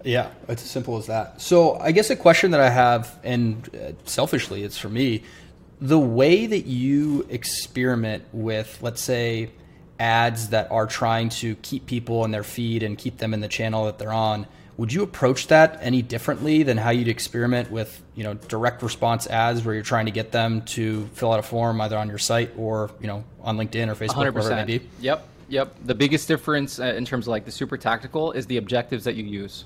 [0.04, 1.42] Yeah, it's as simple as that.
[1.42, 5.24] So I guess a question that I have, and uh, selfishly, it's for me,
[5.80, 9.52] the way that you experiment with, let's say,
[10.00, 13.48] ads that are trying to keep people in their feed and keep them in the
[13.48, 14.46] channel that they're on
[14.78, 19.28] would you approach that any differently than how you'd experiment with, you know, direct response
[19.28, 22.18] ads where you're trying to get them to fill out a form either on your
[22.18, 24.18] site or, you know, on LinkedIn or Facebook, 100%.
[24.18, 24.90] whatever it may be?
[25.00, 25.28] Yep.
[25.50, 25.76] Yep.
[25.86, 29.16] The biggest difference uh, in terms of like the super tactical is the objectives that
[29.16, 29.66] you use.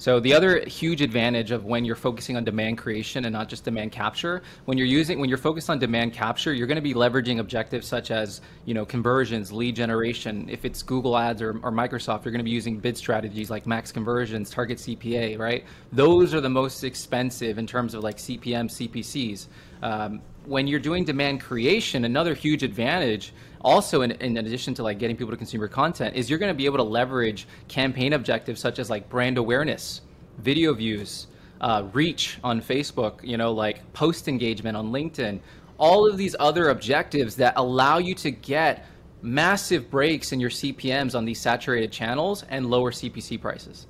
[0.00, 3.64] So the other huge advantage of when you're focusing on demand creation and not just
[3.64, 6.94] demand capture, when you're using when you're focused on demand capture, you're going to be
[6.94, 10.48] leveraging objectives such as you know conversions, lead generation.
[10.48, 13.66] If it's Google Ads or, or Microsoft, you're going to be using bid strategies like
[13.66, 15.66] max conversions, target CPA, right?
[15.92, 19.48] Those are the most expensive in terms of like CPM, CPCs.
[19.82, 24.98] Um, when you're doing demand creation, another huge advantage also in, in, addition to like
[24.98, 28.14] getting people to consume your content is you're going to be able to leverage campaign
[28.14, 30.00] objectives such as like brand awareness
[30.38, 31.28] video views
[31.60, 35.38] uh, reach on facebook you know like post engagement on linkedin.
[35.78, 38.86] All of these other objectives that allow you to get
[39.22, 43.86] massive breaks in your cpms on these saturated channels and lower cpc prices.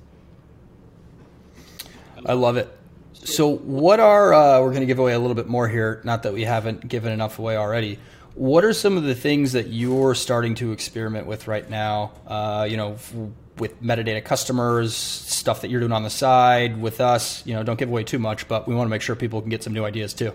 [2.23, 2.77] I love it
[3.23, 6.01] So, what are uh, we're going to give away a little bit more here?
[6.03, 7.99] Not that we haven't given enough away already.
[8.33, 12.13] What are some of the things that you're starting to experiment with right now?
[12.25, 12.97] Uh, you know,
[13.57, 17.45] with metadata customers, stuff that you're doing on the side with us.
[17.45, 19.51] You know, don't give away too much, but we want to make sure people can
[19.51, 20.33] get some new ideas too.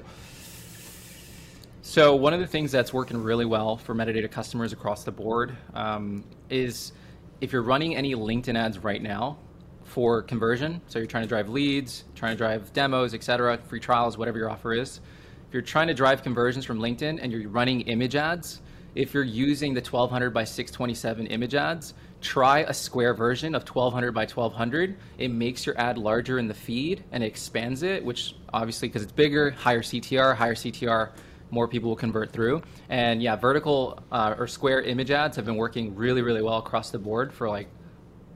[1.82, 5.56] So one of the things that's working really well for metadata customers across the board
[5.74, 6.92] um, is
[7.40, 9.38] if you're running any LinkedIn ads right now
[9.86, 14.18] for conversion, so you're trying to drive leads, trying to drive demos, etc., free trials,
[14.18, 15.00] whatever your offer is.
[15.48, 18.60] If you're trying to drive conversions from LinkedIn and you're running image ads,
[18.96, 24.12] if you're using the 1200 by 627 image ads, try a square version of 1200
[24.12, 24.96] by 1200.
[25.18, 29.02] It makes your ad larger in the feed and it expands it, which obviously because
[29.02, 31.10] it's bigger, higher CTR, higher CTR,
[31.50, 32.62] more people will convert through.
[32.88, 36.90] And yeah, vertical uh, or square image ads have been working really, really well across
[36.90, 37.68] the board for like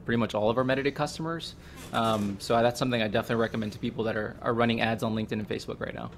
[0.05, 1.55] pretty much all of our metadata customers.
[1.93, 5.15] Um, so that's something I definitely recommend to people that are, are running ads on
[5.15, 6.11] LinkedIn and Facebook right now.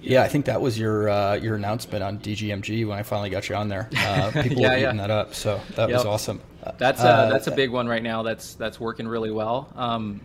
[0.00, 3.48] Yeah, I think that was your uh, your announcement on DGMG when I finally got
[3.48, 3.88] you on there.
[3.96, 5.06] Uh, people yeah, were eating yeah.
[5.06, 5.98] that up, so that yep.
[5.98, 6.40] was awesome.
[6.76, 8.22] That's a, uh, that's a big one right now.
[8.22, 9.72] That's that's working really well.
[9.76, 10.20] Um,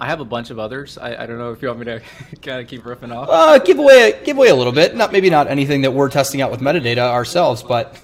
[0.00, 0.98] I have a bunch of others.
[0.98, 2.00] I, I, don't know if you want me to
[2.42, 3.28] kind of keep riffing off.
[3.30, 4.96] Uh, give away give away a little bit.
[4.96, 8.02] Not maybe not anything that we're testing out with metadata ourselves, but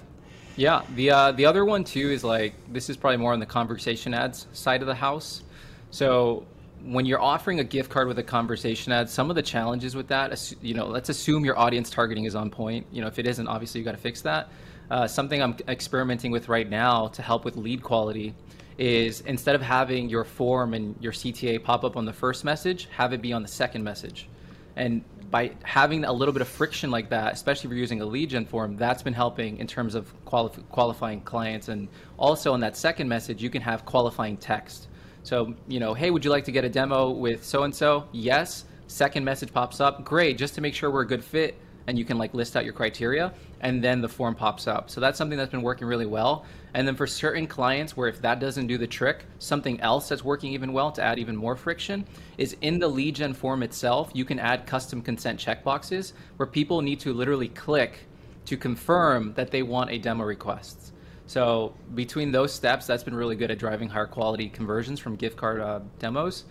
[0.59, 0.83] yeah.
[0.97, 4.13] The uh, the other one too is like this is probably more on the conversation
[4.13, 5.43] ads side of the house.
[5.91, 6.45] So
[6.83, 10.09] when you're offering a gift card with a conversation ad, some of the challenges with
[10.09, 12.87] that, you know, let's assume your audience targeting is on point.
[12.93, 14.49] You know, if it isn't, obviously you got to fix that.
[14.91, 18.35] Uh, something I'm experimenting with right now to help with lead quality
[18.79, 22.89] is instead of having your form and your CTA pop up on the first message,
[22.91, 24.29] have it be on the second message.
[24.77, 28.07] And by having a little bit of friction like that, especially if you're using a
[28.07, 31.69] lead gen form, that's been helping in terms of quali- qualifying clients.
[31.69, 34.89] And also in that second message, you can have qualifying text.
[35.23, 38.09] So, you know, hey, would you like to get a demo with so and so?
[38.13, 38.65] Yes.
[38.87, 40.05] Second message pops up.
[40.05, 42.67] Great, just to make sure we're a good fit and you can like list out
[42.67, 44.91] your criteria and then the form pops up.
[44.91, 46.45] So that's something that's been working really well.
[46.75, 50.23] And then for certain clients where if that doesn't do the trick, something else that's
[50.23, 54.11] working even well to add even more friction is in the lead gen form itself,
[54.13, 58.01] you can add custom consent checkboxes where people need to literally click
[58.45, 60.93] to confirm that they want a demo request.
[61.25, 65.39] So between those steps, that's been really good at driving higher quality conversions from gift
[65.39, 66.45] card uh, demos.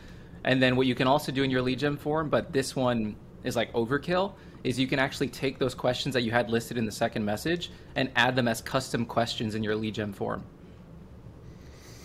[0.43, 3.15] And then what you can also do in your lead gen form, but this one
[3.43, 4.34] is like overkill,
[4.67, 7.71] is you can actually take those questions that you had listed in the second message
[7.95, 10.43] and add them as custom questions in your lead gen form.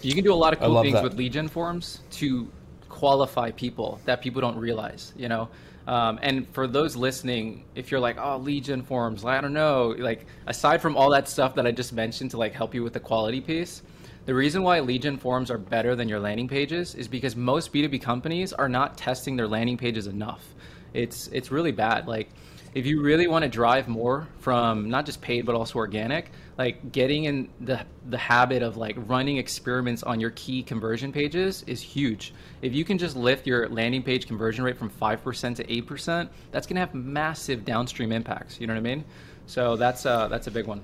[0.01, 1.03] You can do a lot of cool things that.
[1.03, 2.48] with lead gen forms to
[2.88, 5.48] qualify people that people don't realize, you know.
[5.88, 9.96] Um, and for those listening, if you're like, oh, lead gen forms, I don't know,
[9.98, 12.92] like aside from all that stuff that I just mentioned to like help you with
[12.92, 13.83] the quality piece,
[14.25, 18.01] the reason why gen forms are better than your landing pages is because most B2B
[18.01, 20.55] companies are not testing their landing pages enough.
[20.94, 22.07] It's it's really bad.
[22.07, 22.29] Like
[22.75, 26.93] if you really want to drive more from not just paid but also organic, like
[26.93, 31.83] getting in the the habit of like running experiments on your key conversion pages is
[31.83, 32.33] huge.
[32.63, 36.67] If you can just lift your landing page conversion rate from 5% to 8%, that's
[36.67, 39.05] going to have massive downstream impacts, you know what I mean?
[39.47, 40.83] So that's uh that's a big one.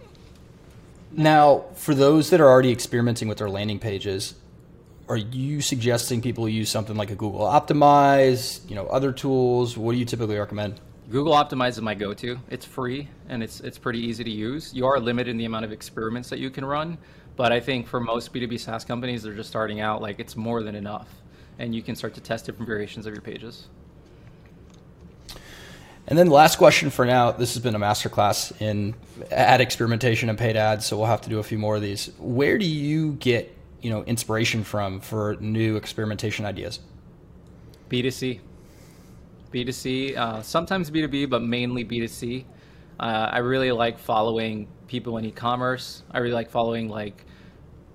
[1.10, 4.34] Now, for those that are already experimenting with their landing pages,
[5.08, 9.78] are you suggesting people use something like a Google Optimize, you know, other tools?
[9.78, 10.78] What do you typically recommend?
[11.10, 12.38] Google Optimize is my go-to.
[12.50, 14.74] It's free and it's it's pretty easy to use.
[14.74, 16.98] You are limited in the amount of experiments that you can run,
[17.34, 20.02] but I think for most B2B SaaS companies, they're just starting out.
[20.02, 21.08] Like it's more than enough,
[21.58, 23.68] and you can start to test different variations of your pages.
[26.06, 27.32] And then the last question for now.
[27.32, 28.94] This has been a masterclass in
[29.30, 32.10] ad experimentation and paid ads, so we'll have to do a few more of these.
[32.18, 36.80] Where do you get you know inspiration from for new experimentation ideas?
[37.88, 38.40] B2C.
[39.52, 42.44] B2C, uh, sometimes B2B, but mainly B2C.
[43.00, 46.02] Uh, I really like following people in e-commerce.
[46.10, 47.24] I really like following like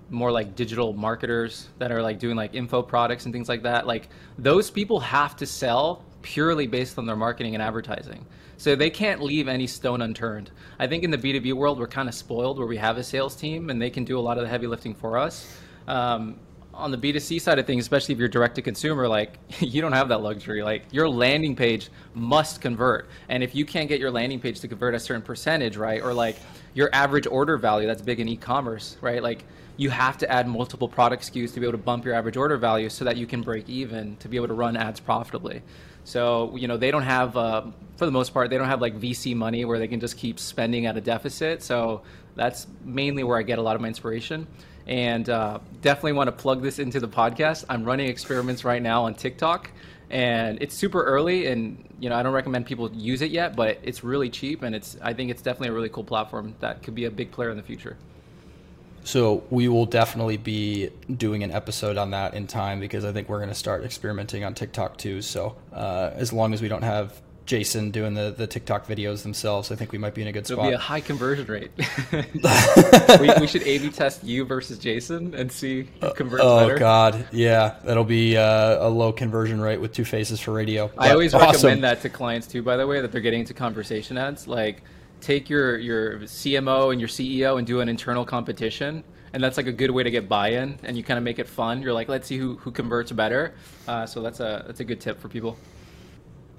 [0.10, 3.88] more like digital marketers that are like doing like info products and things like that.
[3.88, 8.26] Like those people have to sell purely based on their marketing and advertising.
[8.58, 10.52] So they can't leave any stone unturned.
[10.80, 13.36] I think in the B2B world, we're kind of spoiled where we have a sales
[13.36, 15.58] team and they can do a lot of the heavy lifting for us.
[15.88, 16.40] Um,
[16.74, 19.94] on the B2C side of things, especially if you're direct to consumer, like you don't
[19.94, 20.64] have that luxury.
[20.64, 23.08] Like your landing page must convert.
[23.30, 26.02] And if you can't get your landing page to convert a certain percentage, right?
[26.02, 26.38] Or like
[26.74, 29.22] your average order value, that's big in e-commerce, right?
[29.22, 29.46] Like
[29.78, 32.58] you have to add multiple product SKUs to be able to bump your average order
[32.58, 35.62] value so that you can break even to be able to run ads profitably.
[36.06, 37.64] So, you know, they don't have, uh,
[37.96, 40.40] for the most part, they don't have like VC money where they can just keep
[40.40, 41.64] spending at a deficit.
[41.64, 42.02] So
[42.36, 44.48] that's mainly where I get a lot of my inspiration
[44.88, 47.66] and uh, definitely want to plug this into the podcast.
[47.70, 49.72] I'm running experiments right now on TikTok,
[50.14, 53.80] and it's super early and you know i don't recommend people use it yet but
[53.82, 56.94] it's really cheap and it's i think it's definitely a really cool platform that could
[56.96, 57.98] be a big player in the future
[59.04, 63.28] so we will definitely be doing an episode on that in time because i think
[63.28, 66.84] we're going to start experimenting on tiktok too so uh, as long as we don't
[66.84, 70.32] have Jason doing the, the TikTok videos themselves, I think we might be in a
[70.32, 70.68] good It'll spot.
[70.68, 71.72] It'll be a high conversion rate.
[73.20, 76.76] we, we, should A/B test you versus Jason and see who converts oh, better.
[76.76, 80.90] Oh God, yeah, that'll be uh, a low conversion rate with two faces for radio.
[80.98, 81.48] I always awesome.
[81.48, 82.64] recommend that to clients too.
[82.64, 84.48] By the way, that they're getting into conversation ads.
[84.48, 84.82] Like,
[85.20, 89.04] take your your CMO and your CEO and do an internal competition.
[89.34, 91.48] And that's like a good way to get buy-in, and you kind of make it
[91.48, 91.82] fun.
[91.82, 93.56] You're like, let's see who, who converts better.
[93.88, 95.58] Uh, so that's a that's a good tip for people.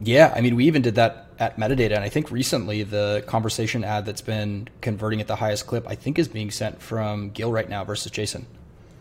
[0.05, 3.85] Yeah, I mean, we even did that at Metadata, and I think recently the conversation
[3.85, 7.51] ad that's been converting at the highest clip, I think, is being sent from Gil
[7.51, 8.47] right now versus Jason.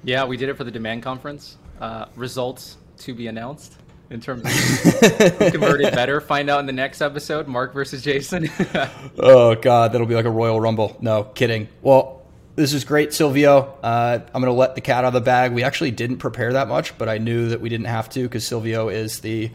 [0.03, 1.57] Yeah, we did it for the demand conference.
[1.79, 3.77] Uh, results to be announced
[4.09, 6.21] in terms of converted better.
[6.21, 8.49] Find out in the next episode, Mark versus Jason.
[9.17, 10.95] oh God, that'll be like a Royal Rumble.
[11.01, 11.67] No kidding.
[11.81, 12.21] Well,
[12.55, 13.77] this is great, Silvio.
[13.81, 15.53] Uh, I'm going to let the cat out of the bag.
[15.53, 18.45] We actually didn't prepare that much, but I knew that we didn't have to because
[18.45, 19.51] Silvio is the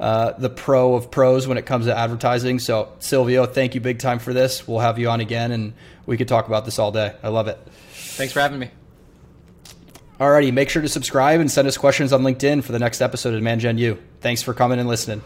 [0.00, 2.58] uh, the pro of pros when it comes to advertising.
[2.58, 4.66] So, Silvio, thank you big time for this.
[4.66, 5.74] We'll have you on again, and
[6.06, 7.14] we could talk about this all day.
[7.22, 7.58] I love it.
[7.90, 8.70] Thanks for having me.
[10.20, 13.34] Alrighty, make sure to subscribe and send us questions on LinkedIn for the next episode
[13.34, 13.98] of Demand Gen U.
[14.20, 15.22] Thanks for coming and listening.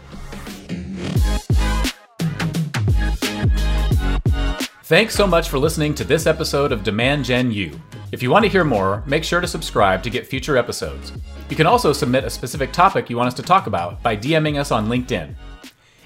[4.83, 7.79] Thanks so much for listening to this episode of Demand Gen U.
[8.13, 11.11] If you want to hear more, make sure to subscribe to get future episodes.
[11.49, 14.59] You can also submit a specific topic you want us to talk about by DMing
[14.59, 15.33] us on LinkedIn.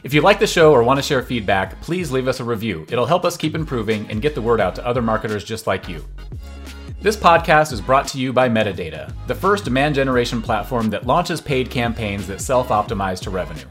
[0.03, 2.86] If you like the show or want to share feedback, please leave us a review.
[2.89, 5.89] It'll help us keep improving and get the word out to other marketers just like
[5.89, 6.01] you.
[7.01, 11.41] This podcast is brought to you by Metadata, the first demand generation platform that launches
[11.41, 13.68] paid campaigns that self optimize to revenue.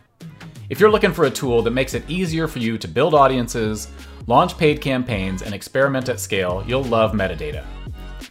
[0.68, 3.88] If you're looking for a tool that makes it easier for you to build audiences,
[4.26, 7.64] launch paid campaigns, and experiment at scale, you'll love Metadata.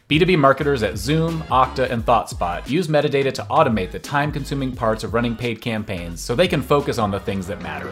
[0.08, 5.04] B2B marketers at Zoom, Okta, and ThoughtSpot use metadata to automate the time consuming parts
[5.04, 7.92] of running paid campaigns so they can focus on the things that matter.